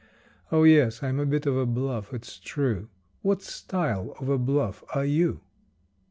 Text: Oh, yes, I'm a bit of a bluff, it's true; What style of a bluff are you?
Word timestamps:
Oh, 0.51 0.63
yes, 0.63 1.03
I'm 1.03 1.19
a 1.19 1.27
bit 1.27 1.45
of 1.45 1.55
a 1.55 1.67
bluff, 1.67 2.11
it's 2.11 2.39
true; 2.39 2.89
What 3.21 3.43
style 3.43 4.15
of 4.19 4.29
a 4.29 4.39
bluff 4.39 4.83
are 4.95 5.05
you? 5.05 5.41